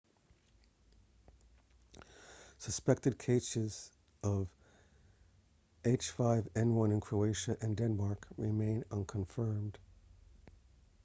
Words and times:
suspected 2.57 3.19
cases 3.19 3.91
of 4.23 4.47
h5n1 5.83 6.91
in 6.91 6.99
croatia 6.99 7.55
and 7.61 7.77
denmark 7.77 8.25
remain 8.35 8.83
unconfirmed 8.89 9.77